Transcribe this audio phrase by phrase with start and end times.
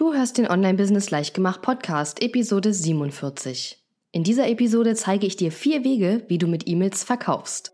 [0.00, 3.84] Du hörst den Online-Business Leichtgemacht Podcast, Episode 47.
[4.12, 7.72] In dieser Episode zeige ich dir vier Wege, wie du mit E-Mails verkaufst.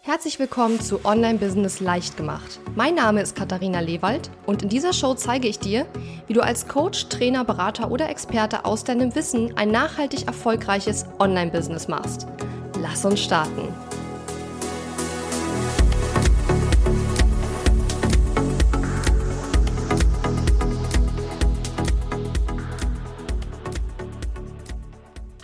[0.00, 2.58] Herzlich willkommen zu Online-Business Leichtgemacht.
[2.74, 5.84] Mein Name ist Katharina Lewald und in dieser Show zeige ich dir,
[6.26, 11.86] wie du als Coach, Trainer, Berater oder Experte aus deinem Wissen ein nachhaltig erfolgreiches Online-Business
[11.86, 12.26] machst.
[12.80, 13.68] Lass uns starten.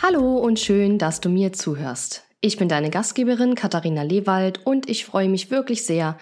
[0.07, 2.25] Hallo und schön, dass du mir zuhörst.
[2.43, 6.19] Ich bin deine Gastgeberin Katharina Lewald und ich freue mich wirklich sehr,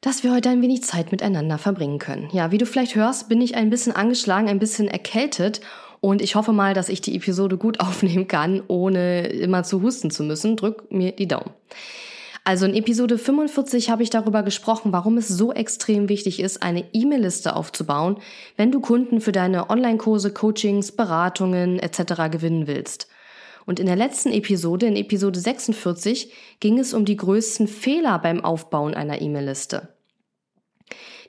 [0.00, 2.28] dass wir heute ein wenig Zeit miteinander verbringen können.
[2.32, 5.60] Ja, wie du vielleicht hörst, bin ich ein bisschen angeschlagen, ein bisschen erkältet
[6.00, 10.10] und ich hoffe mal, dass ich die Episode gut aufnehmen kann, ohne immer zu husten
[10.10, 10.56] zu müssen.
[10.56, 11.52] Drück mir die Daumen.
[12.46, 16.84] Also in Episode 45 habe ich darüber gesprochen, warum es so extrem wichtig ist, eine
[16.92, 18.18] E-Mail-Liste aufzubauen,
[18.56, 22.30] wenn du Kunden für deine Online-Kurse, Coachings, Beratungen etc.
[22.30, 23.08] gewinnen willst.
[23.64, 28.44] Und in der letzten Episode, in Episode 46, ging es um die größten Fehler beim
[28.44, 29.95] Aufbauen einer E-Mail-Liste.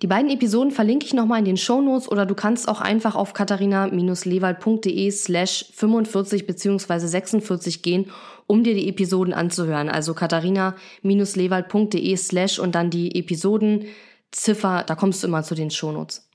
[0.01, 3.15] Die beiden Episoden verlinke ich nochmal in den Show Notes oder du kannst auch einfach
[3.15, 6.99] auf katharina-lewald.de slash 45 bzw.
[6.99, 8.11] 46 gehen,
[8.45, 9.89] um dir die Episoden anzuhören.
[9.89, 16.29] Also katharina-lewald.de slash und dann die Episodenziffer, da kommst du immer zu den Show Notes.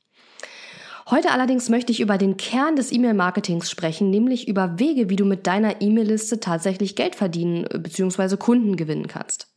[1.10, 5.24] Heute allerdings möchte ich über den Kern des E-Mail-Marketings sprechen, nämlich über Wege, wie du
[5.24, 8.36] mit deiner E-Mail-Liste tatsächlich Geld verdienen bzw.
[8.36, 9.51] Kunden gewinnen kannst.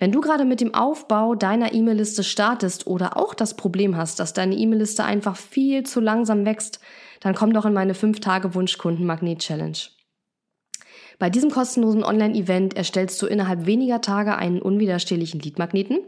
[0.00, 4.32] Wenn du gerade mit dem Aufbau deiner E-Mail-Liste startest oder auch das Problem hast, dass
[4.32, 6.80] deine E-Mail-Liste einfach viel zu langsam wächst,
[7.20, 9.76] dann komm doch in meine 5-Tage-Wunsch-Kunden-Magnet-Challenge.
[11.18, 15.98] Bei diesem kostenlosen Online-Event erstellst du innerhalb weniger Tage einen unwiderstehlichen Leadmagneten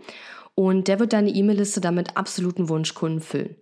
[0.55, 3.57] und der wird deine E-Mail-Liste damit absoluten Wunschkunden füllen.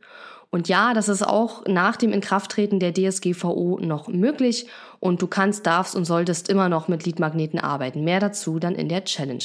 [0.50, 4.68] Und ja, das ist auch nach dem Inkrafttreten der DSGVO noch möglich
[5.00, 8.04] und du kannst, darfst und solltest immer noch mit Leadmagneten arbeiten.
[8.04, 9.42] Mehr dazu dann in der Challenge.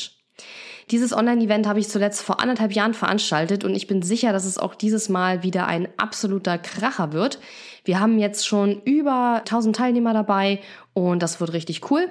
[0.91, 4.59] Dieses Online-Event habe ich zuletzt vor anderthalb Jahren veranstaltet und ich bin sicher, dass es
[4.59, 7.39] auch dieses Mal wieder ein absoluter Kracher wird.
[7.85, 10.59] Wir haben jetzt schon über 1000 Teilnehmer dabei
[10.93, 12.07] und das wird richtig cool.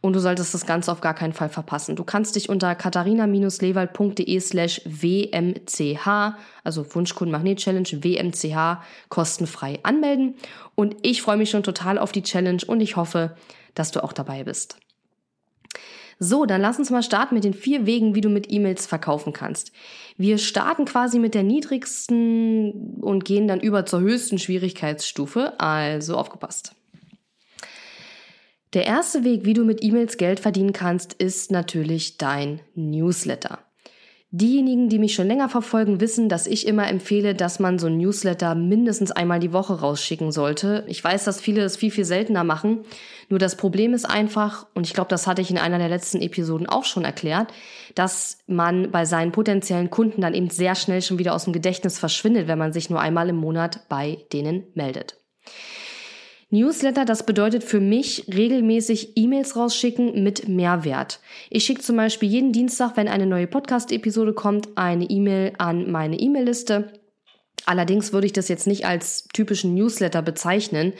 [0.00, 1.96] Und du solltest das Ganze auf gar keinen Fall verpassen.
[1.96, 5.96] Du kannst dich unter katharina-lewald.de slash wmch,
[6.62, 8.78] also Wunschkunden Magnet Challenge, wmch,
[9.08, 10.36] kostenfrei anmelden.
[10.76, 13.36] Und ich freue mich schon total auf die Challenge und ich hoffe,
[13.74, 14.76] dass du auch dabei bist.
[16.24, 19.32] So, dann lass uns mal starten mit den vier Wegen, wie du mit E-Mails verkaufen
[19.32, 19.72] kannst.
[20.16, 26.76] Wir starten quasi mit der niedrigsten und gehen dann über zur höchsten Schwierigkeitsstufe, also aufgepasst.
[28.72, 33.58] Der erste Weg, wie du mit E-Mails Geld verdienen kannst, ist natürlich dein Newsletter.
[34.34, 37.98] Diejenigen, die mich schon länger verfolgen, wissen, dass ich immer empfehle, dass man so ein
[37.98, 40.84] Newsletter mindestens einmal die Woche rausschicken sollte.
[40.88, 42.80] Ich weiß, dass viele es viel, viel seltener machen.
[43.28, 46.22] Nur das Problem ist einfach, und ich glaube, das hatte ich in einer der letzten
[46.22, 47.52] Episoden auch schon erklärt,
[47.94, 51.98] dass man bei seinen potenziellen Kunden dann eben sehr schnell schon wieder aus dem Gedächtnis
[51.98, 55.18] verschwindet, wenn man sich nur einmal im Monat bei denen meldet.
[56.52, 61.18] Newsletter, das bedeutet für mich regelmäßig E-Mails rausschicken mit Mehrwert.
[61.48, 66.20] Ich schicke zum Beispiel jeden Dienstag, wenn eine neue Podcast-Episode kommt, eine E-Mail an meine
[66.20, 66.92] E-Mail-Liste.
[67.64, 70.92] Allerdings würde ich das jetzt nicht als typischen Newsletter bezeichnen,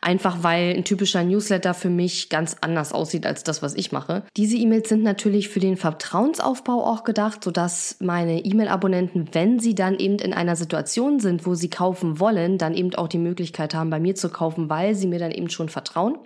[0.00, 4.22] einfach weil ein typischer Newsletter für mich ganz anders aussieht als das, was ich mache.
[4.36, 9.98] Diese E-Mails sind natürlich für den Vertrauensaufbau auch gedacht, sodass meine E-Mail-Abonnenten, wenn sie dann
[9.98, 13.90] eben in einer Situation sind, wo sie kaufen wollen, dann eben auch die Möglichkeit haben,
[13.90, 16.16] bei mir zu kaufen, weil sie mir dann eben schon vertrauen.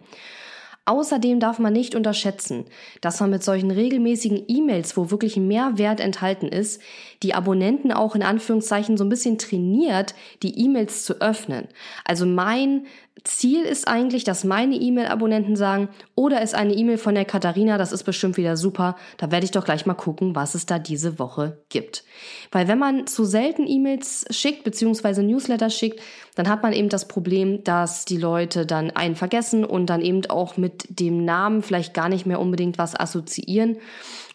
[0.85, 2.65] Außerdem darf man nicht unterschätzen,
[3.01, 6.83] dass man mit solchen regelmäßigen E-Mails, wo wirklich Mehrwert enthalten ist,
[7.23, 11.69] die Abonnenten auch in Anführungszeichen so ein bisschen trainiert, die E-Mails zu öffnen.
[12.05, 12.87] Also mein
[13.25, 17.93] Ziel ist eigentlich, dass meine E-Mail-Abonnenten sagen, oder ist eine E-Mail von der Katharina, das
[17.93, 21.21] ist bestimmt wieder super, da werde ich doch gleich mal gucken, was es da diese
[21.21, 22.05] Woche gibt.
[22.51, 26.01] Weil wenn man zu selten E-Mails schickt, beziehungsweise Newsletter schickt,
[26.35, 30.25] dann hat man eben das Problem, dass die Leute dann einen vergessen und dann eben
[30.27, 33.79] auch mit dem Namen vielleicht gar nicht mehr unbedingt was assoziieren.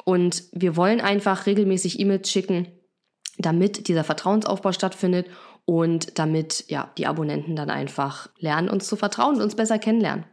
[0.05, 2.67] Und wir wollen einfach regelmäßig E-Mails schicken,
[3.39, 5.27] damit dieser Vertrauensaufbau stattfindet
[5.65, 10.25] und damit ja die Abonnenten dann einfach lernen, uns zu vertrauen und uns besser kennenlernen.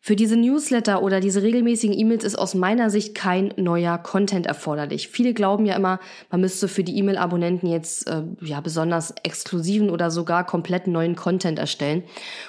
[0.00, 5.08] Für diese Newsletter oder diese regelmäßigen E-Mails ist aus meiner Sicht kein neuer Content erforderlich.
[5.08, 5.98] Viele glauben ja immer,
[6.30, 11.58] man müsste für die E-Mail-Abonnenten jetzt äh, ja besonders exklusiven oder sogar komplett neuen Content
[11.58, 12.04] erstellen.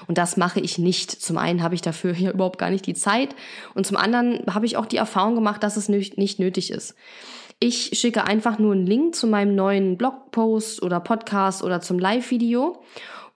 [0.07, 1.11] Und das mache ich nicht.
[1.11, 3.35] Zum einen habe ich dafür hier überhaupt gar nicht die Zeit
[3.73, 6.95] und zum anderen habe ich auch die Erfahrung gemacht, dass es nicht nötig ist.
[7.61, 12.81] Ich schicke einfach nur einen Link zu meinem neuen Blogpost oder Podcast oder zum Live-Video.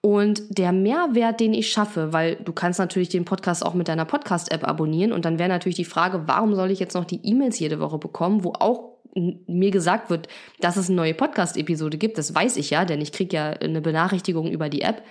[0.06, 4.04] Und der Mehrwert, den ich schaffe, weil du kannst natürlich den Podcast auch mit deiner
[4.04, 7.58] Podcast-App abonnieren und dann wäre natürlich die Frage, warum soll ich jetzt noch die E-Mails
[7.58, 10.28] jede Woche bekommen, wo auch mir gesagt wird,
[10.60, 12.18] dass es eine neue Podcast-Episode gibt.
[12.18, 15.04] Das weiß ich ja, denn ich kriege ja eine Benachrichtigung über die App.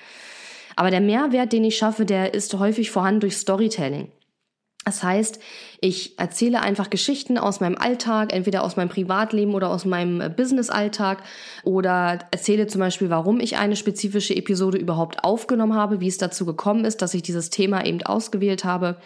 [0.76, 4.10] Aber der Mehrwert, den ich schaffe, der ist häufig vorhanden durch Storytelling.
[4.84, 5.38] Das heißt,
[5.80, 10.28] ich erzähle einfach Geschichten aus meinem Alltag, entweder aus meinem Privatleben oder aus meinem äh,
[10.28, 11.22] Business-Alltag
[11.62, 16.44] oder erzähle zum Beispiel, warum ich eine spezifische Episode überhaupt aufgenommen habe, wie es dazu
[16.44, 18.96] gekommen ist, dass ich dieses Thema eben ausgewählt habe.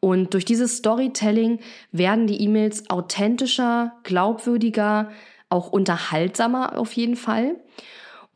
[0.00, 1.60] Und durch dieses Storytelling
[1.92, 5.10] werden die E-Mails authentischer, glaubwürdiger,
[5.48, 7.56] auch unterhaltsamer auf jeden Fall.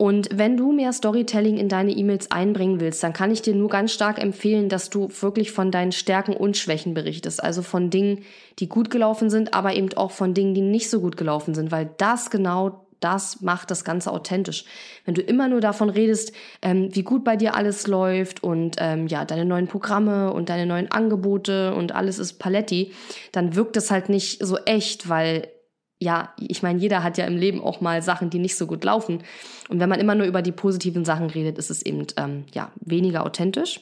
[0.01, 3.69] Und wenn du mehr Storytelling in deine E-Mails einbringen willst, dann kann ich dir nur
[3.69, 7.43] ganz stark empfehlen, dass du wirklich von deinen Stärken und Schwächen berichtest.
[7.43, 8.23] Also von Dingen,
[8.57, 11.71] die gut gelaufen sind, aber eben auch von Dingen, die nicht so gut gelaufen sind,
[11.71, 14.65] weil das genau das macht das Ganze authentisch.
[15.05, 16.33] Wenn du immer nur davon redest,
[16.63, 20.65] ähm, wie gut bei dir alles läuft und ähm, ja, deine neuen Programme und deine
[20.65, 22.91] neuen Angebote und alles ist Paletti,
[23.33, 25.47] dann wirkt es halt nicht so echt, weil
[26.01, 28.83] ja, ich meine, jeder hat ja im Leben auch mal Sachen, die nicht so gut
[28.83, 29.23] laufen.
[29.69, 32.71] Und wenn man immer nur über die positiven Sachen redet, ist es eben ähm, ja,
[32.81, 33.81] weniger authentisch.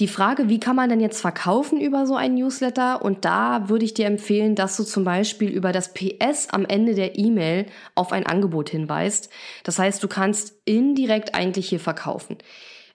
[0.00, 3.04] Die Frage, wie kann man denn jetzt verkaufen über so ein Newsletter?
[3.04, 6.94] Und da würde ich dir empfehlen, dass du zum Beispiel über das PS am Ende
[6.94, 9.28] der E-Mail auf ein Angebot hinweist.
[9.64, 12.38] Das heißt, du kannst indirekt eigentlich hier verkaufen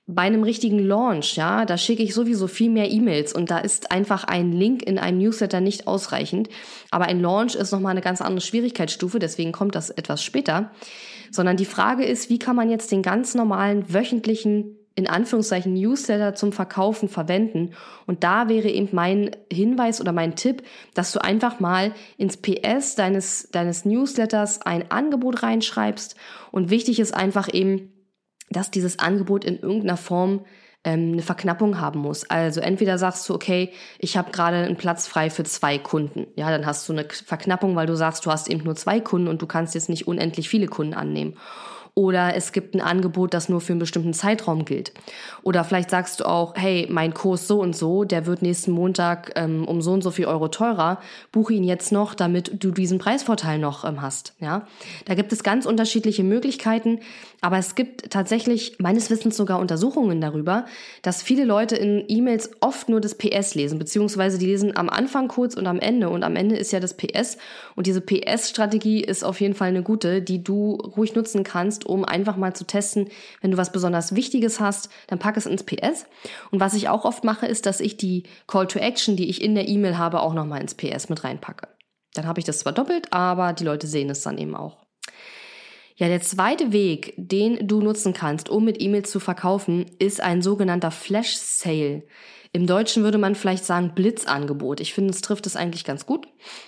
[0.09, 3.91] bei einem richtigen Launch, ja, da schicke ich sowieso viel mehr E-Mails und da ist
[3.91, 6.47] einfach ein Link in einem Newsletter nicht ausreichend.
[6.91, 10.71] Aber ein Launch ist nochmal eine ganz andere Schwierigkeitsstufe, deswegen kommt das etwas später.
[11.29, 16.35] Sondern die Frage ist, wie kann man jetzt den ganz normalen wöchentlichen, in Anführungszeichen, Newsletter
[16.35, 17.71] zum Verkaufen verwenden?
[18.05, 20.63] Und da wäre eben mein Hinweis oder mein Tipp,
[20.93, 26.15] dass du einfach mal ins PS deines, deines Newsletters ein Angebot reinschreibst.
[26.53, 27.91] Und wichtig ist einfach eben,
[28.49, 30.45] dass dieses Angebot in irgendeiner Form
[30.83, 32.29] ähm, eine Verknappung haben muss.
[32.29, 36.27] Also entweder sagst du, okay, ich habe gerade einen Platz frei für zwei Kunden.
[36.35, 39.27] Ja, dann hast du eine Verknappung, weil du sagst, du hast eben nur zwei Kunden
[39.27, 41.37] und du kannst jetzt nicht unendlich viele Kunden annehmen.
[41.97, 44.93] Oder es gibt ein Angebot, das nur für einen bestimmten Zeitraum gilt.
[45.41, 49.31] Oder vielleicht sagst du auch, hey, mein Kurs so und so, der wird nächsten Montag
[49.35, 50.99] ähm, um so und so viel Euro teurer.
[51.31, 54.35] Buche ihn jetzt noch, damit du diesen Preisvorteil noch ähm, hast.
[54.39, 54.67] Ja,
[55.05, 56.99] da gibt es ganz unterschiedliche Möglichkeiten.
[57.41, 60.65] Aber es gibt tatsächlich meines Wissens sogar Untersuchungen darüber,
[61.03, 65.27] dass viele Leute in E-Mails oft nur das PS lesen, beziehungsweise die lesen am Anfang
[65.27, 66.09] kurz und am Ende.
[66.09, 67.37] Und am Ende ist ja das PS.
[67.75, 72.05] Und diese PS-Strategie ist auf jeden Fall eine gute, die du ruhig nutzen kannst, um
[72.05, 73.09] einfach mal zu testen,
[73.41, 76.05] wenn du was besonders Wichtiges hast, dann pack es ins PS.
[76.51, 79.41] Und was ich auch oft mache, ist, dass ich die Call to Action, die ich
[79.41, 81.67] in der E-Mail habe, auch nochmal ins PS mit reinpacke.
[82.13, 84.77] Dann habe ich das zwar doppelt, aber die Leute sehen es dann eben auch.
[85.95, 90.43] Ja, der zweite Weg, den du nutzen kannst, um mit E-Mails zu verkaufen, ist ein
[90.43, 92.03] sogenannter Flash Sale.
[92.53, 94.79] Im Deutschen würde man vielleicht sagen Blitzangebot.
[94.79, 96.27] Ich finde, es trifft es eigentlich ganz gut.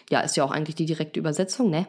[0.09, 1.87] Ja, ist ja auch eigentlich die direkte Übersetzung, ne?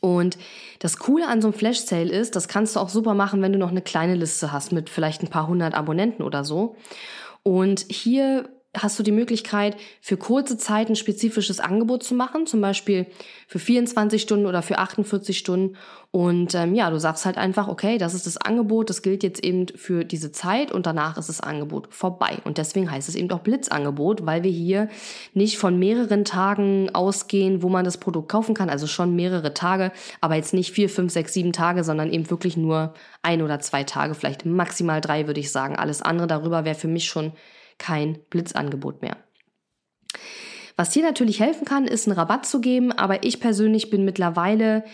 [0.00, 0.36] Und
[0.78, 3.52] das Coole an so einem Flash Sale ist, das kannst du auch super machen, wenn
[3.52, 6.76] du noch eine kleine Liste hast mit vielleicht ein paar hundert Abonnenten oder so.
[7.42, 8.48] Und hier
[8.82, 13.06] hast du die Möglichkeit, für kurze Zeit ein spezifisches Angebot zu machen, zum Beispiel
[13.46, 15.76] für 24 Stunden oder für 48 Stunden.
[16.10, 19.44] Und ähm, ja, du sagst halt einfach, okay, das ist das Angebot, das gilt jetzt
[19.44, 22.38] eben für diese Zeit und danach ist das Angebot vorbei.
[22.44, 24.88] Und deswegen heißt es eben auch Blitzangebot, weil wir hier
[25.34, 29.92] nicht von mehreren Tagen ausgehen, wo man das Produkt kaufen kann, also schon mehrere Tage,
[30.20, 33.84] aber jetzt nicht vier, fünf, sechs, sieben Tage, sondern eben wirklich nur ein oder zwei
[33.84, 35.76] Tage, vielleicht maximal drei, würde ich sagen.
[35.76, 37.32] Alles andere darüber wäre für mich schon
[37.78, 39.16] kein Blitzangebot mehr.
[40.76, 44.84] Was hier natürlich helfen kann, ist einen Rabatt zu geben, aber ich persönlich bin mittlerweile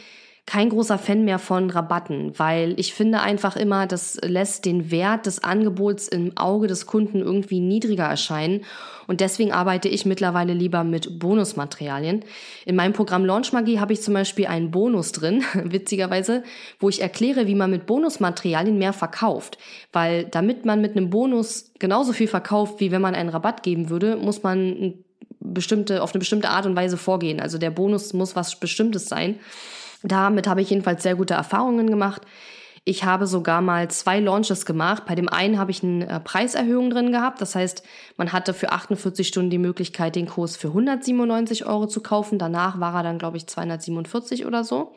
[0.44, 5.26] kein großer Fan mehr von Rabatten, weil ich finde einfach immer, das lässt den Wert
[5.26, 8.64] des Angebots im Auge des Kunden irgendwie niedriger erscheinen.
[9.06, 12.24] Und deswegen arbeite ich mittlerweile lieber mit Bonusmaterialien.
[12.66, 16.42] In meinem Programm Launch Magie habe ich zum Beispiel einen Bonus drin, witzigerweise,
[16.80, 19.58] wo ich erkläre, wie man mit Bonusmaterialien mehr verkauft.
[19.92, 23.90] Weil damit man mit einem Bonus genauso viel verkauft, wie wenn man einen Rabatt geben
[23.90, 24.94] würde, muss man
[25.38, 27.40] bestimmte, auf eine bestimmte Art und Weise vorgehen.
[27.40, 29.38] Also der Bonus muss was Bestimmtes sein.
[30.02, 32.22] Damit habe ich jedenfalls sehr gute Erfahrungen gemacht.
[32.84, 35.04] Ich habe sogar mal zwei Launches gemacht.
[35.06, 37.40] Bei dem einen habe ich eine äh, Preiserhöhung drin gehabt.
[37.40, 37.84] Das heißt,
[38.16, 42.40] man hatte für 48 Stunden die Möglichkeit, den Kurs für 197 Euro zu kaufen.
[42.40, 44.94] Danach war er dann, glaube ich, 247 oder so.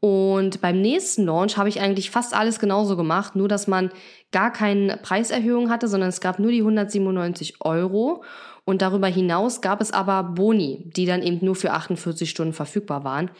[0.00, 3.90] Und beim nächsten Launch habe ich eigentlich fast alles genauso gemacht, nur dass man
[4.30, 8.22] gar keine Preiserhöhung hatte, sondern es gab nur die 197 Euro.
[8.64, 13.02] Und darüber hinaus gab es aber Boni, die dann eben nur für 48 Stunden verfügbar
[13.02, 13.30] waren.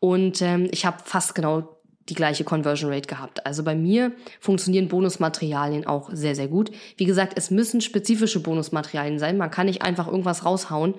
[0.00, 1.78] Und ähm, ich habe fast genau
[2.08, 3.44] die gleiche Conversion Rate gehabt.
[3.46, 6.70] Also bei mir funktionieren Bonusmaterialien auch sehr, sehr gut.
[6.96, 9.36] Wie gesagt, es müssen spezifische Bonusmaterialien sein.
[9.36, 10.94] Man kann nicht einfach irgendwas raushauen.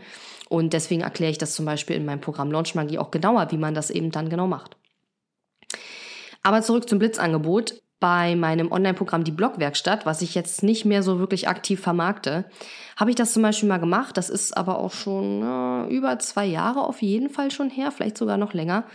[0.50, 3.58] Und deswegen erkläre ich das zum Beispiel in meinem Programm Launch Magie auch genauer, wie
[3.58, 4.77] man das eben dann genau macht.
[6.44, 7.82] Aber zurück zum Blitzangebot.
[8.00, 12.46] Bei meinem Online-Programm Die Blogwerkstatt, was ich jetzt nicht mehr so wirklich aktiv vermarkte,
[12.96, 14.15] habe ich das zum Beispiel mal gemacht.
[14.15, 18.18] Das ist aber auch schon äh, über zwei Jahre auf jeden Fall schon her, vielleicht
[18.18, 18.86] sogar noch länger.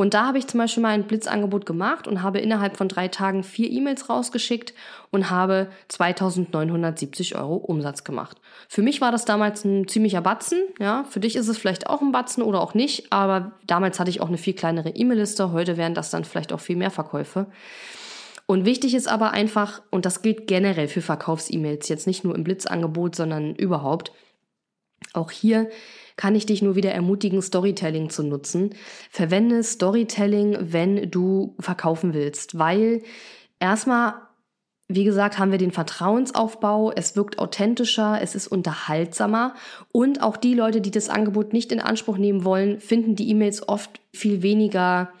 [0.00, 3.08] Und da habe ich zum Beispiel mal ein Blitzangebot gemacht und habe innerhalb von drei
[3.08, 4.72] Tagen vier E-Mails rausgeschickt
[5.10, 8.38] und habe 2970 Euro Umsatz gemacht.
[8.66, 10.62] Für mich war das damals ein ziemlicher Batzen.
[10.78, 13.12] Ja, für dich ist es vielleicht auch ein Batzen oder auch nicht.
[13.12, 15.52] Aber damals hatte ich auch eine viel kleinere E-Mail-Liste.
[15.52, 17.46] Heute wären das dann vielleicht auch viel mehr Verkäufe.
[18.50, 22.42] Und wichtig ist aber einfach, und das gilt generell für Verkaufs-E-Mails, jetzt nicht nur im
[22.42, 24.10] Blitzangebot, sondern überhaupt,
[25.12, 25.70] auch hier
[26.16, 28.74] kann ich dich nur wieder ermutigen, Storytelling zu nutzen.
[29.08, 33.04] Verwende Storytelling, wenn du verkaufen willst, weil
[33.60, 34.14] erstmal
[34.88, 39.54] wie gesagt, haben wir den Vertrauensaufbau, es wirkt authentischer, es ist unterhaltsamer
[39.92, 43.68] und auch die Leute, die das Angebot nicht in Anspruch nehmen wollen, finden die E-Mails
[43.68, 45.12] oft viel weniger,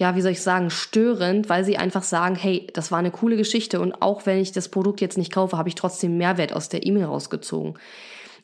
[0.00, 3.36] ja, wie soll ich sagen, störend, weil sie einfach sagen, hey, das war eine coole
[3.36, 6.70] Geschichte und auch wenn ich das Produkt jetzt nicht kaufe, habe ich trotzdem Mehrwert aus
[6.70, 7.74] der E-Mail rausgezogen.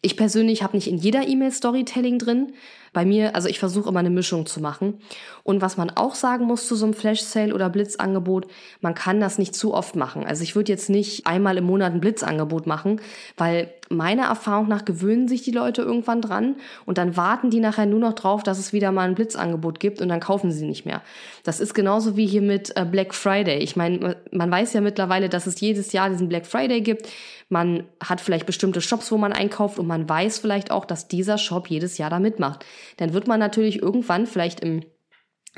[0.03, 2.53] Ich persönlich habe nicht in jeder E-Mail Storytelling drin.
[2.93, 5.01] Bei mir, also ich versuche immer eine Mischung zu machen.
[5.45, 8.47] Und was man auch sagen muss zu so einem Flash-Sale oder Blitzangebot,
[8.83, 10.27] man kann das nicht zu oft machen.
[10.27, 13.01] Also ich würde jetzt nicht einmal im Monat ein Blitzangebot machen,
[13.39, 17.87] weil meiner Erfahrung nach gewöhnen sich die Leute irgendwann dran und dann warten die nachher
[17.87, 20.87] nur noch drauf, dass es wieder mal ein Blitzangebot gibt und dann kaufen sie nicht
[20.87, 21.03] mehr.
[21.45, 23.59] Das ist genauso wie hier mit äh, Black Friday.
[23.59, 27.09] Ich meine, man weiß ja mittlerweile, dass es jedes Jahr diesen Black Friday gibt.
[27.49, 31.39] Man hat vielleicht bestimmte Shops, wo man einkauft und man weiß vielleicht auch, dass dieser
[31.39, 32.65] Shop jedes Jahr da mitmacht.
[32.97, 34.83] Dann wird man natürlich irgendwann vielleicht im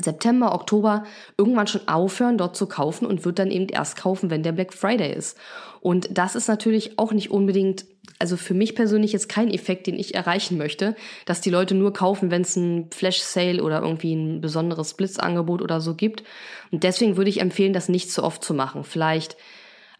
[0.00, 1.04] September, Oktober
[1.36, 4.72] irgendwann schon aufhören, dort zu kaufen und wird dann eben erst kaufen, wenn der Black
[4.72, 5.36] Friday ist.
[5.80, 7.84] Und das ist natürlich auch nicht unbedingt,
[8.18, 11.92] also für mich persönlich jetzt kein Effekt, den ich erreichen möchte, dass die Leute nur
[11.92, 16.22] kaufen, wenn es ein Flash Sale oder irgendwie ein besonderes Blitzangebot oder so gibt.
[16.70, 18.84] Und deswegen würde ich empfehlen, das nicht zu oft zu machen.
[18.84, 19.36] Vielleicht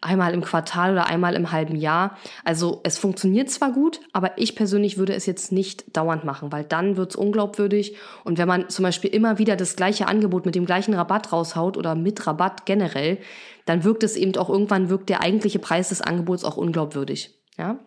[0.01, 2.17] einmal im Quartal oder einmal im halben Jahr.
[2.43, 6.63] Also es funktioniert zwar gut, aber ich persönlich würde es jetzt nicht dauernd machen, weil
[6.63, 7.97] dann wird es unglaubwürdig.
[8.23, 11.77] Und wenn man zum Beispiel immer wieder das gleiche Angebot mit dem gleichen Rabatt raushaut
[11.77, 13.17] oder mit Rabatt generell,
[13.65, 17.37] dann wirkt es eben auch irgendwann, wirkt der eigentliche Preis des Angebots auch unglaubwürdig.
[17.57, 17.79] Ja?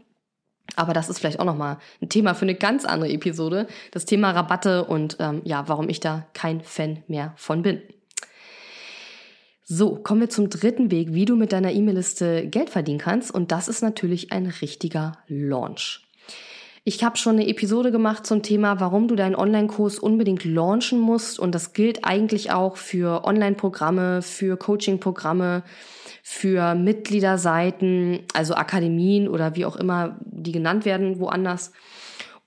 [0.76, 3.66] Aber das ist vielleicht auch nochmal ein Thema für eine ganz andere Episode.
[3.90, 7.82] Das Thema Rabatte und ähm, ja, warum ich da kein Fan mehr von bin.
[9.64, 13.32] So, kommen wir zum dritten Weg, wie du mit deiner E-Mail-Liste Geld verdienen kannst.
[13.32, 16.00] Und das ist natürlich ein richtiger Launch.
[16.84, 21.38] Ich habe schon eine Episode gemacht zum Thema, warum du deinen Online-Kurs unbedingt launchen musst.
[21.38, 25.62] Und das gilt eigentlich auch für Online-Programme, für Coaching-Programme,
[26.24, 31.70] für Mitgliederseiten, also Akademien oder wie auch immer die genannt werden, woanders.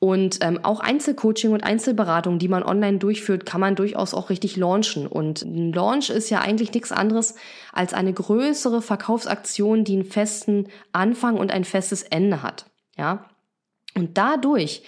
[0.05, 4.55] Und ähm, auch Einzelcoaching und Einzelberatung, die man online durchführt, kann man durchaus auch richtig
[4.55, 5.07] launchen.
[5.07, 7.33] Und ein Launch ist ja eigentlich nichts anderes
[7.73, 12.67] als eine größere Verkaufsaktion, die einen festen Anfang und ein festes Ende hat.
[12.95, 13.25] Ja.
[13.95, 14.83] Und dadurch,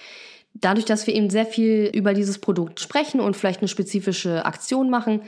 [0.54, 4.88] dadurch, dass wir eben sehr viel über dieses Produkt sprechen und vielleicht eine spezifische Aktion
[4.88, 5.22] machen,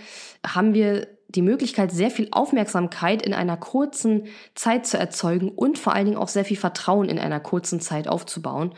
[0.46, 5.94] haben wir die Möglichkeit, sehr viel Aufmerksamkeit in einer kurzen Zeit zu erzeugen und vor
[5.94, 8.72] allen Dingen auch sehr viel Vertrauen in einer kurzen Zeit aufzubauen.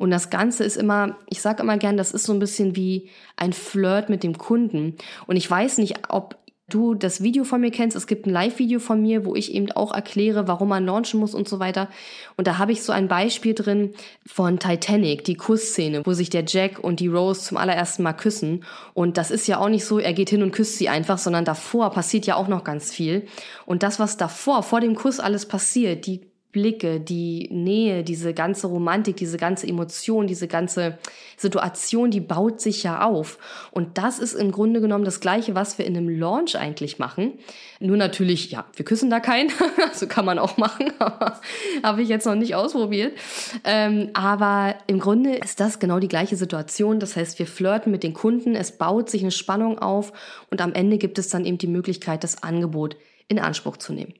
[0.00, 3.10] Und das Ganze ist immer, ich sage immer gern, das ist so ein bisschen wie
[3.36, 4.96] ein Flirt mit dem Kunden.
[5.26, 6.38] Und ich weiß nicht, ob
[6.70, 7.98] du das Video von mir kennst.
[7.98, 11.34] Es gibt ein Live-Video von mir, wo ich eben auch erkläre, warum man launchen muss
[11.34, 11.90] und so weiter.
[12.38, 13.92] Und da habe ich so ein Beispiel drin
[14.26, 18.64] von Titanic, die Kussszene, wo sich der Jack und die Rose zum allerersten Mal küssen.
[18.94, 21.44] Und das ist ja auch nicht so, er geht hin und küsst sie einfach, sondern
[21.44, 23.26] davor passiert ja auch noch ganz viel.
[23.66, 28.66] Und das, was davor, vor dem Kuss alles passiert, die Blicke, die Nähe, diese ganze
[28.66, 30.98] Romantik, diese ganze Emotion, diese ganze
[31.36, 33.38] Situation, die baut sich ja auf.
[33.70, 37.34] Und das ist im Grunde genommen das Gleiche, was wir in einem Launch eigentlich machen.
[37.78, 39.50] Nur natürlich, ja, wir küssen da keinen,
[39.92, 40.92] so kann man auch machen,
[41.82, 43.16] habe ich jetzt noch nicht ausprobiert.
[43.64, 46.98] Ähm, aber im Grunde ist das genau die gleiche Situation.
[46.98, 50.12] Das heißt, wir flirten mit den Kunden, es baut sich eine Spannung auf
[50.50, 52.96] und am Ende gibt es dann eben die Möglichkeit, das Angebot
[53.28, 54.14] in Anspruch zu nehmen.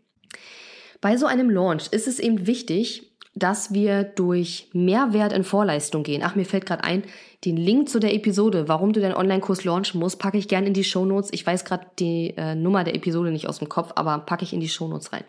[1.01, 6.23] Bei so einem Launch ist es eben wichtig, dass wir durch Mehrwert in Vorleistung gehen.
[6.25, 7.05] Ach, mir fällt gerade ein,
[7.45, 10.75] den Link zu der Episode, warum du deinen Online-Kurs launchen musst, packe ich gerne in
[10.75, 11.33] die Show Notes.
[11.33, 14.53] Ich weiß gerade die äh, Nummer der Episode nicht aus dem Kopf, aber packe ich
[14.53, 15.25] in die Show Notes rein.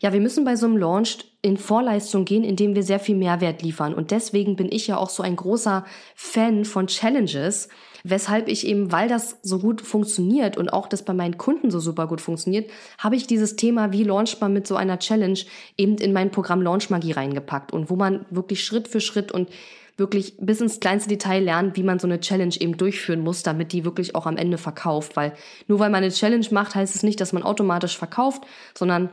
[0.00, 3.62] Ja, wir müssen bei so einem Launch in Vorleistung gehen, indem wir sehr viel Mehrwert
[3.62, 3.94] liefern.
[3.94, 7.68] Und deswegen bin ich ja auch so ein großer Fan von Challenges,
[8.10, 11.80] weshalb ich eben, weil das so gut funktioniert und auch das bei meinen Kunden so
[11.80, 15.38] super gut funktioniert, habe ich dieses Thema, wie launcht man mit so einer Challenge,
[15.76, 19.48] eben in mein Programm Launch Magie reingepackt und wo man wirklich Schritt für Schritt und
[19.96, 23.72] wirklich bis ins kleinste Detail lernt, wie man so eine Challenge eben durchführen muss, damit
[23.72, 25.16] die wirklich auch am Ende verkauft.
[25.16, 25.32] Weil
[25.68, 28.44] nur weil man eine Challenge macht, heißt es nicht, dass man automatisch verkauft,
[28.74, 29.08] sondern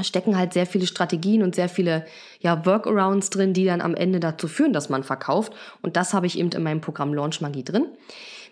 [0.00, 2.06] stecken halt sehr viele Strategien und sehr viele
[2.40, 5.52] ja, Workarounds drin, die dann am Ende dazu führen, dass man verkauft.
[5.82, 7.86] Und das habe ich eben in meinem Programm Launch Magie drin.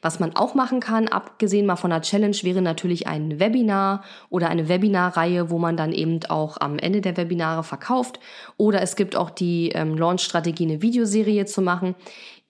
[0.02, 4.48] Was man auch machen kann, abgesehen mal von einer Challenge, wäre natürlich ein Webinar oder
[4.48, 8.18] eine Webinarreihe, wo man dann eben auch am Ende der Webinare verkauft.
[8.56, 11.94] Oder es gibt auch die ähm, Launch-Strategie, eine Videoserie zu machen.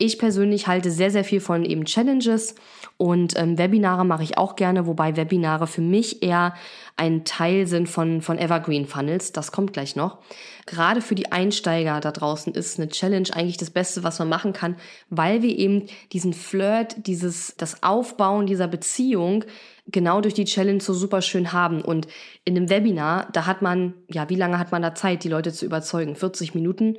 [0.02, 2.54] Ich persönlich halte sehr, sehr viel von eben Challenges
[2.96, 6.54] und ähm, Webinare mache ich auch gerne, wobei Webinare für mich eher
[6.96, 9.32] ein Teil sind von, von Evergreen Funnels.
[9.32, 10.16] Das kommt gleich noch.
[10.64, 14.54] Gerade für die Einsteiger da draußen ist eine Challenge eigentlich das Beste, was man machen
[14.54, 14.76] kann,
[15.10, 19.44] weil wir eben diesen Flirt, dieses, das Aufbauen dieser Beziehung
[19.86, 21.82] genau durch die Challenge so super schön haben.
[21.82, 22.08] Und
[22.46, 25.52] in einem Webinar, da hat man, ja, wie lange hat man da Zeit, die Leute
[25.52, 26.16] zu überzeugen?
[26.16, 26.96] 40 Minuten?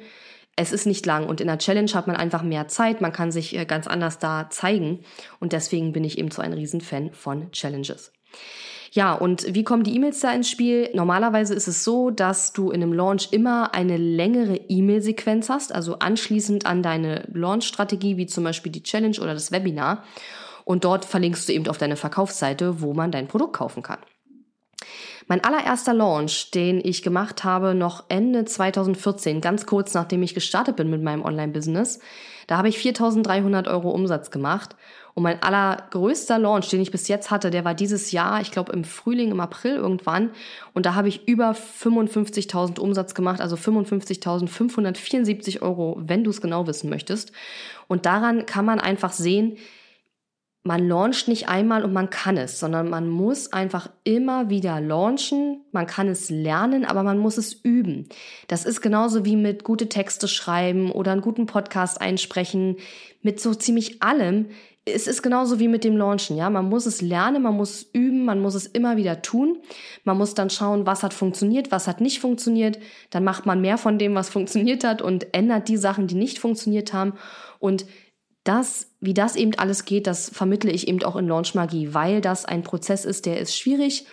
[0.56, 3.32] Es ist nicht lang und in der Challenge hat man einfach mehr Zeit, man kann
[3.32, 5.00] sich äh, ganz anders da zeigen
[5.40, 8.12] und deswegen bin ich eben so ein Riesenfan von Challenges.
[8.94, 10.90] Ja, und wie kommen die E-Mails da ins Spiel?
[10.94, 16.00] Normalerweise ist es so, dass du in einem Launch immer eine längere E-Mail-Sequenz hast, also
[16.00, 20.04] anschließend an deine Launch-Strategie, wie zum Beispiel die Challenge oder das Webinar.
[20.66, 24.00] Und dort verlinkst du eben auf deine Verkaufsseite, wo man dein Produkt kaufen kann.
[25.28, 30.76] Mein allererster Launch, den ich gemacht habe, noch Ende 2014, ganz kurz nachdem ich gestartet
[30.76, 32.00] bin mit meinem Online-Business,
[32.48, 34.76] da habe ich 4.300 Euro Umsatz gemacht
[35.14, 38.72] und mein allergrößter Launch, den ich bis jetzt hatte, der war dieses Jahr, ich glaube
[38.72, 40.32] im Frühling, im April irgendwann.
[40.74, 46.66] Und da habe ich über 55.000 Umsatz gemacht, also 55.574 Euro, wenn du es genau
[46.66, 47.34] wissen möchtest.
[47.88, 49.58] Und daran kann man einfach sehen,
[50.64, 55.62] man launcht nicht einmal und man kann es, sondern man muss einfach immer wieder launchen.
[55.72, 58.08] Man kann es lernen, aber man muss es üben.
[58.48, 62.78] Das ist genauso wie mit gute Texte schreiben oder einen guten Podcast einsprechen.
[63.24, 64.48] Mit so ziemlich allem
[64.84, 66.50] es ist genauso wie mit dem Launchen, ja.
[66.50, 69.60] Man muss es lernen, man muss es üben, man muss es immer wieder tun.
[70.04, 72.80] Man muss dann schauen, was hat funktioniert, was hat nicht funktioniert.
[73.12, 76.40] Dann macht man mehr von dem, was funktioniert hat und ändert die Sachen, die nicht
[76.40, 77.14] funktioniert haben.
[77.60, 77.86] Und
[78.44, 82.22] das, wie das eben alles geht, das vermittle ich eben auch in Launch Magie, weil
[82.22, 84.06] das ein Prozess ist, der ist schwierig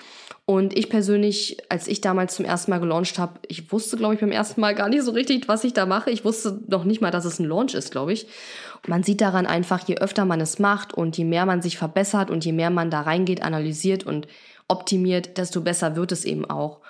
[0.49, 4.21] und ich persönlich, als ich damals zum ersten Mal gelauncht habe, ich wusste, glaube ich,
[4.21, 6.11] beim ersten Mal gar nicht so richtig, was ich da mache.
[6.11, 8.27] Ich wusste noch nicht mal, dass es ein Launch ist, glaube ich.
[8.87, 12.31] Man sieht daran einfach, je öfter man es macht und je mehr man sich verbessert
[12.31, 14.27] und je mehr man da reingeht, analysiert und
[14.69, 16.81] optimiert, desto besser wird es eben auch.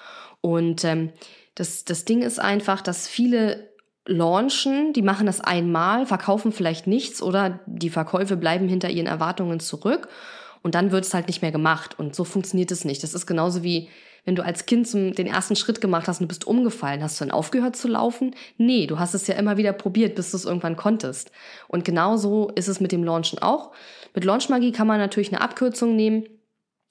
[0.41, 1.11] Und ähm,
[1.57, 3.71] das, das Ding ist einfach, dass viele
[4.09, 9.61] launchen, die machen das einmal, verkaufen vielleicht nichts oder die Verkäufe bleiben hinter ihren Erwartungen
[9.61, 10.09] zurück
[10.63, 11.99] und dann wird es halt nicht mehr gemacht.
[11.99, 13.03] Und so funktioniert es nicht.
[13.03, 13.89] Das ist genauso wie,
[14.25, 17.03] wenn du als Kind zum, den ersten Schritt gemacht hast und du bist umgefallen.
[17.03, 18.35] Hast du dann aufgehört zu laufen?
[18.57, 21.31] Nee, du hast es ja immer wieder probiert, bis du es irgendwann konntest.
[21.69, 23.73] Und genauso ist es mit dem Launchen auch.
[24.15, 26.25] Mit Launchmagie kann man natürlich eine Abkürzung nehmen.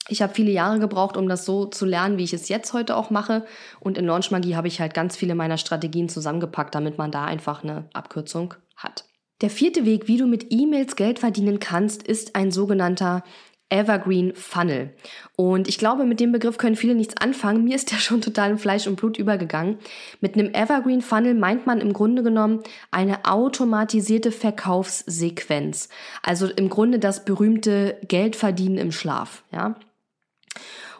[0.08, 2.96] Ich habe viele Jahre gebraucht, um das so zu lernen, wie ich es jetzt heute
[2.96, 3.44] auch mache.
[3.80, 7.62] Und in Launchmagie habe ich halt ganz viele meiner Strategien zusammengepackt, damit man da einfach
[7.62, 9.04] eine Abkürzung hat.
[9.40, 13.22] Der vierte Weg, wie du mit E-Mails Geld verdienen kannst, ist ein sogenannter
[13.70, 14.94] Evergreen Funnel.
[15.36, 17.64] Und ich glaube, mit dem Begriff können viele nichts anfangen.
[17.64, 19.78] Mir ist der schon total in Fleisch und Blut übergegangen.
[20.20, 25.88] Mit einem Evergreen Funnel meint man im Grunde genommen eine automatisierte Verkaufssequenz.
[26.22, 29.76] Also im Grunde das berühmte Geldverdienen im Schlaf, ja.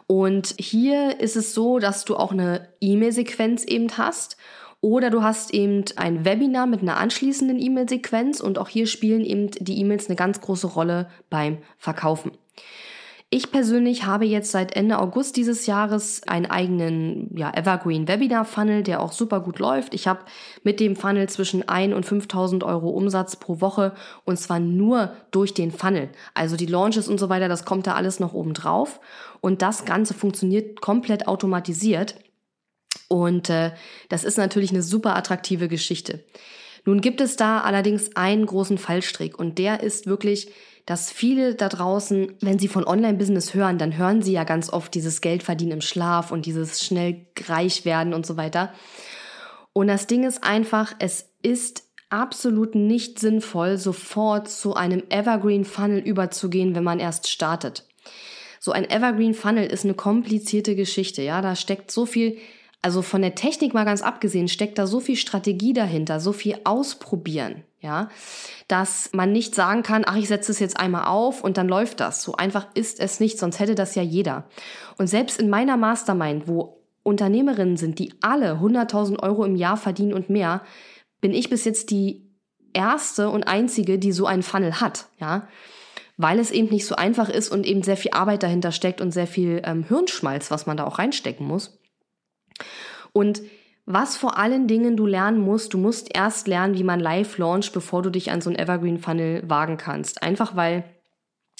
[0.07, 4.37] Und hier ist es so, dass du auch eine E-Mail-Sequenz eben hast
[4.81, 9.51] oder du hast eben ein Webinar mit einer anschließenden E-Mail-Sequenz und auch hier spielen eben
[9.51, 12.31] die E-Mails eine ganz große Rolle beim Verkaufen.
[13.31, 18.81] Ich persönlich habe jetzt seit Ende August dieses Jahres einen eigenen ja, Evergreen Webinar Funnel,
[18.81, 19.93] der auch super gut läuft.
[19.93, 20.21] Ich habe
[20.63, 23.93] mit dem Funnel zwischen 1 und 5000 Euro Umsatz pro Woche
[24.25, 26.09] und zwar nur durch den Funnel.
[26.33, 28.99] Also die Launches und so weiter, das kommt da alles noch oben drauf.
[29.41, 32.15] Und das Ganze funktioniert komplett automatisiert.
[33.09, 33.73] Und äh,
[34.09, 36.25] das ist natürlich eine super attraktive Geschichte.
[36.85, 40.51] Nun gibt es da allerdings einen großen Fallstrick und der ist wirklich,
[40.89, 44.91] dass viele da draußen, wenn sie von Online-Business hören, dann hören sie ja ganz oft
[44.95, 48.73] dieses Geld verdienen im Schlaf und dieses schnell reich werden und so weiter.
[49.71, 55.99] Und das Ding ist einfach, es ist absolut nicht sinnvoll, sofort zu einem Evergreen Funnel
[55.99, 57.87] überzugehen, wenn man erst startet.
[58.59, 62.39] So ein Evergreen Funnel ist eine komplizierte Geschichte, ja, da steckt so viel
[62.81, 66.57] Also von der Technik mal ganz abgesehen, steckt da so viel Strategie dahinter, so viel
[66.63, 68.09] ausprobieren, ja,
[68.69, 71.99] dass man nicht sagen kann, ach, ich setze es jetzt einmal auf und dann läuft
[71.99, 72.23] das.
[72.23, 74.45] So einfach ist es nicht, sonst hätte das ja jeder.
[74.97, 80.13] Und selbst in meiner Mastermind, wo Unternehmerinnen sind, die alle 100.000 Euro im Jahr verdienen
[80.13, 80.61] und mehr,
[81.19, 82.29] bin ich bis jetzt die
[82.71, 85.47] erste und einzige, die so einen Funnel hat, ja,
[86.15, 89.11] weil es eben nicht so einfach ist und eben sehr viel Arbeit dahinter steckt und
[89.11, 91.78] sehr viel ähm, Hirnschmalz, was man da auch reinstecken muss.
[93.13, 93.41] Und
[93.85, 97.73] was vor allen Dingen du lernen musst, du musst erst lernen, wie man live launcht,
[97.73, 100.21] bevor du dich an so einen Evergreen Funnel wagen kannst.
[100.21, 100.83] Einfach weil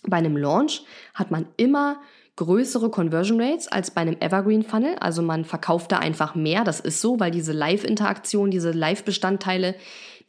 [0.03, 0.83] bei einem Launch
[1.15, 1.99] hat man immer
[2.35, 4.95] größere Conversion Rates als bei einem Evergreen Funnel.
[4.99, 6.63] Also man verkauft da einfach mehr.
[6.63, 9.75] Das ist so, weil diese Live-Interaktion, diese Live-Bestandteile,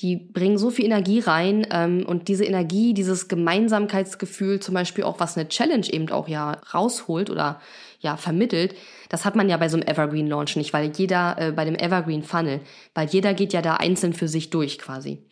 [0.01, 5.21] die bringen so viel Energie rein ähm, und diese Energie, dieses Gemeinsamkeitsgefühl, zum Beispiel auch
[5.21, 7.61] was eine Challenge eben auch ja rausholt oder
[8.01, 8.75] ja vermittelt,
[9.11, 11.75] das hat man ja bei so einem Evergreen Launch nicht, weil jeder äh, bei dem
[11.75, 12.61] Evergreen Funnel,
[12.95, 15.23] weil jeder geht ja da einzeln für sich durch quasi.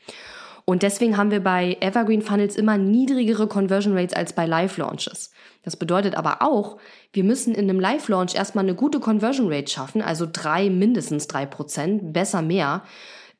[0.66, 5.31] Und deswegen haben wir bei Evergreen Funnels immer niedrigere Conversion Rates als bei Live Launches.
[5.62, 6.76] Das bedeutet aber auch,
[7.14, 11.26] wir müssen in einem Live Launch erstmal eine gute Conversion Rate schaffen, also drei, mindestens
[11.26, 12.83] drei Prozent, besser mehr,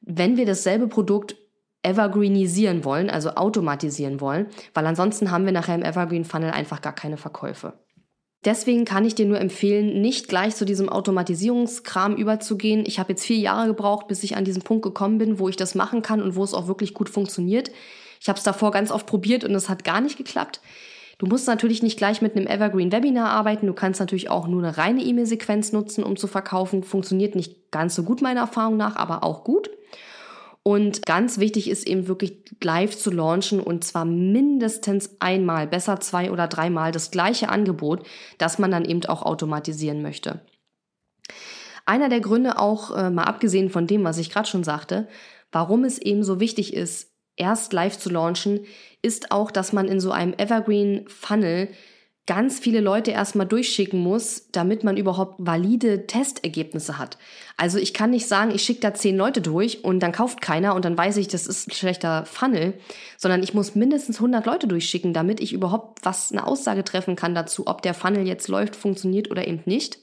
[0.09, 1.37] wenn wir dasselbe Produkt
[1.83, 6.95] evergreenisieren wollen, also automatisieren wollen, weil ansonsten haben wir nachher im Evergreen Funnel einfach gar
[6.95, 7.75] keine Verkäufe.
[8.45, 12.85] Deswegen kann ich dir nur empfehlen, nicht gleich zu diesem Automatisierungskram überzugehen.
[12.87, 15.57] Ich habe jetzt vier Jahre gebraucht, bis ich an diesen Punkt gekommen bin, wo ich
[15.57, 17.71] das machen kann und wo es auch wirklich gut funktioniert.
[18.21, 20.61] Ich habe es davor ganz oft probiert und es hat gar nicht geklappt.
[21.19, 23.67] Du musst natürlich nicht gleich mit einem Evergreen Webinar arbeiten.
[23.67, 26.85] Du kannst natürlich auch nur eine reine E-Mail-Sequenz nutzen, um zu verkaufen.
[26.85, 29.69] Funktioniert nicht ganz so gut meiner Erfahrung nach, aber auch gut.
[30.69, 36.31] Und ganz wichtig ist eben wirklich live zu launchen und zwar mindestens einmal, besser zwei
[36.31, 40.43] oder dreimal das gleiche Angebot, das man dann eben auch automatisieren möchte.
[41.87, 45.09] Einer der Gründe auch, äh, mal abgesehen von dem, was ich gerade schon sagte,
[45.53, 48.67] warum es eben so wichtig ist, erst live zu launchen,
[49.01, 51.71] ist auch, dass man in so einem Evergreen Funnel
[52.29, 57.17] ganz viele Leute erstmal durchschicken muss, damit man überhaupt valide Testergebnisse hat.
[57.57, 60.75] Also ich kann nicht sagen, ich schicke da zehn Leute durch und dann kauft keiner
[60.75, 62.75] und dann weiß ich, das ist ein schlechter Funnel,
[63.17, 67.35] sondern ich muss mindestens 100 Leute durchschicken, damit ich überhaupt was eine Aussage treffen kann
[67.35, 69.99] dazu, ob der Funnel jetzt läuft, funktioniert oder eben nicht.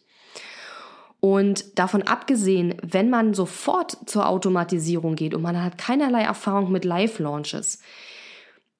[1.19, 6.85] Und davon abgesehen, wenn man sofort zur Automatisierung geht und man hat keinerlei Erfahrung mit
[6.85, 7.81] Live-Launches,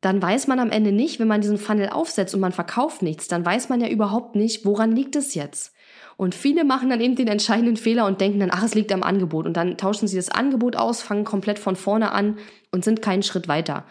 [0.06, 3.28] dann weiß man am Ende nicht, wenn man diesen Funnel aufsetzt und man verkauft nichts,
[3.28, 5.74] dann weiß man ja überhaupt nicht, woran liegt es jetzt.
[6.16, 9.02] Und viele machen dann eben den entscheidenden Fehler und denken dann, ach, es liegt am
[9.02, 9.48] Angebot.
[9.48, 12.38] Und dann tauschen sie das Angebot aus, fangen komplett von vorne an
[12.72, 13.84] und sind keinen Schritt weiter.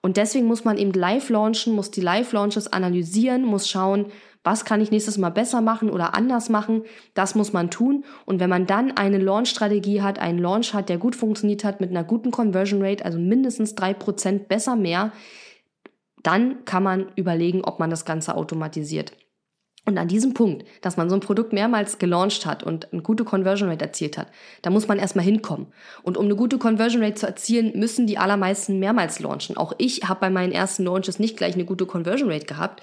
[0.00, 4.06] Und deswegen muss man eben live launchen, muss die Live-Launches analysieren, muss schauen,
[4.44, 6.84] was kann ich nächstes Mal besser machen oder anders machen.
[7.12, 8.04] Das muss man tun.
[8.24, 11.90] Und wenn man dann eine Launch-Strategie hat, einen Launch hat, der gut funktioniert hat, mit
[11.90, 15.12] einer guten Conversion Rate, also mindestens drei Prozent besser mehr,
[16.22, 19.12] dann kann man überlegen, ob man das Ganze automatisiert.
[19.88, 23.24] Und an diesem Punkt, dass man so ein Produkt mehrmals gelauncht hat und eine gute
[23.24, 24.28] Conversion Rate erzielt hat,
[24.60, 25.68] da muss man erstmal hinkommen.
[26.02, 29.56] Und um eine gute Conversion Rate zu erzielen, müssen die allermeisten mehrmals launchen.
[29.56, 32.82] Auch ich habe bei meinen ersten Launches nicht gleich eine gute Conversion Rate gehabt.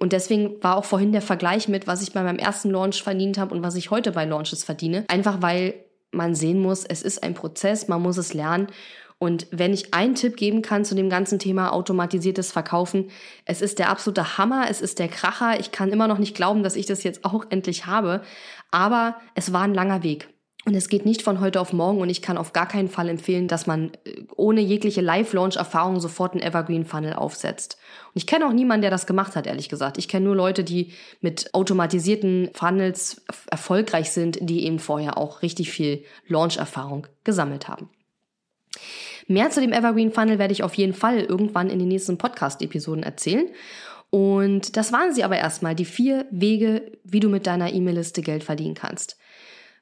[0.00, 3.38] Und deswegen war auch vorhin der Vergleich mit, was ich bei meinem ersten Launch verdient
[3.38, 5.04] habe und was ich heute bei Launches verdiene.
[5.06, 5.74] Einfach weil
[6.10, 8.66] man sehen muss, es ist ein Prozess, man muss es lernen.
[9.20, 13.10] Und wenn ich einen Tipp geben kann zu dem ganzen Thema automatisiertes Verkaufen,
[13.44, 15.60] es ist der absolute Hammer, es ist der Kracher.
[15.60, 18.22] Ich kann immer noch nicht glauben, dass ich das jetzt auch endlich habe.
[18.70, 20.30] Aber es war ein langer Weg.
[20.64, 23.10] Und es geht nicht von heute auf morgen und ich kann auf gar keinen Fall
[23.10, 27.76] empfehlen, dass man äh, ohne jegliche Live-Launch-Erfahrung sofort einen Evergreen-Funnel aufsetzt.
[28.08, 29.98] Und ich kenne auch niemanden, der das gemacht hat, ehrlich gesagt.
[29.98, 35.70] Ich kenne nur Leute, die mit automatisierten Funnels erfolgreich sind, die eben vorher auch richtig
[35.70, 37.90] viel Launch-Erfahrung gesammelt haben.
[39.30, 43.04] Mehr zu dem Evergreen Funnel werde ich auf jeden Fall irgendwann in den nächsten Podcast-Episoden
[43.04, 43.46] erzählen.
[44.10, 48.42] Und das waren sie aber erstmal, die vier Wege, wie du mit deiner E-Mail-Liste Geld
[48.42, 49.16] verdienen kannst.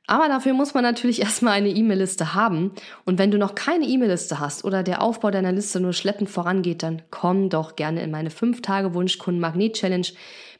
[0.06, 2.72] Aber dafür muss man natürlich erstmal eine E-Mail-Liste haben.
[3.06, 6.82] Und wenn du noch keine E-Mail-Liste hast oder der Aufbau deiner Liste nur schleppend vorangeht,
[6.82, 10.08] dann komm doch gerne in meine 5-Tage-Wunschkunden-Magnet-Challenge.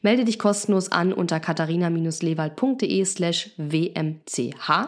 [0.01, 4.87] Melde dich kostenlos an unter katharina-lewald.de slash wmch.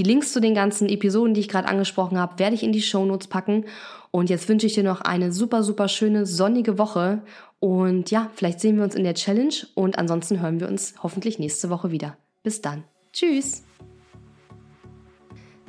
[0.00, 2.80] Die Links zu den ganzen Episoden, die ich gerade angesprochen habe, werde ich in die
[2.80, 3.66] Shownotes packen.
[4.10, 7.20] Und jetzt wünsche ich dir noch eine super, super schöne sonnige Woche.
[7.58, 11.38] Und ja, vielleicht sehen wir uns in der Challenge und ansonsten hören wir uns hoffentlich
[11.38, 12.16] nächste Woche wieder.
[12.42, 12.84] Bis dann.
[13.12, 13.62] Tschüss.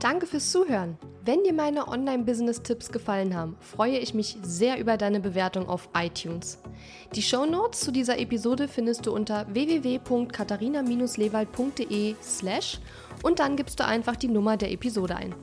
[0.02, 0.98] Danke fürs Zuhören.
[1.24, 6.58] Wenn dir meine Online-Business-Tipps gefallen haben, freue ich mich sehr über deine Bewertung auf iTunes.
[7.14, 12.80] Die Show Notes zu dieser Episode findest du unter www.katharina-lewald.de slash
[13.22, 15.36] und dann gibst du einfach die Nummer der Episode ein.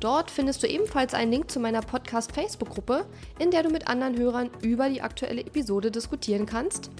[0.00, 3.06] Dort findest du ebenfalls einen Link zu meiner Podcast-Facebook-Gruppe,
[3.38, 6.90] in der du mit anderen Hörern über die aktuelle Episode diskutieren kannst.